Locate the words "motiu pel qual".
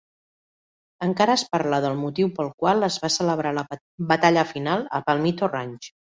2.05-2.89